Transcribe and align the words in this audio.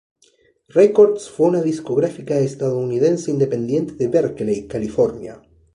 Records 0.69 1.29
fue 1.29 1.49
una 1.49 1.61
discográfica 1.61 2.39
estadounidense 2.39 3.29
independiente 3.29 3.93
de 3.93 4.07
Berkeley, 4.07 4.67
California. 4.67 5.39